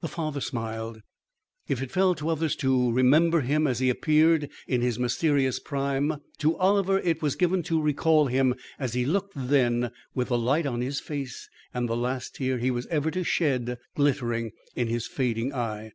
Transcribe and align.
The 0.00 0.08
father 0.08 0.40
smiled. 0.40 1.00
If 1.68 1.80
it 1.80 1.92
fell 1.92 2.16
to 2.16 2.28
others 2.28 2.56
to 2.56 2.90
remember 2.90 3.42
him 3.42 3.68
as 3.68 3.78
he 3.78 3.88
appeared 3.88 4.50
in 4.66 4.80
his 4.80 4.98
mysterious 4.98 5.60
prime, 5.60 6.14
to 6.38 6.56
Oliver 6.56 6.98
it 6.98 7.22
was 7.22 7.36
given 7.36 7.62
to 7.62 7.80
recall 7.80 8.26
him 8.26 8.56
as 8.80 8.94
he 8.94 9.04
looked 9.04 9.34
then 9.36 9.92
with 10.12 10.26
the 10.26 10.38
light 10.38 10.66
on 10.66 10.80
his 10.80 10.98
face 10.98 11.48
and 11.72 11.88
the 11.88 11.96
last 11.96 12.34
tear 12.34 12.58
he 12.58 12.72
was 12.72 12.86
ever 12.88 13.12
to 13.12 13.22
shed 13.22 13.78
glittering 13.94 14.50
in 14.74 14.88
his 14.88 15.06
fading 15.06 15.54
eye. 15.54 15.92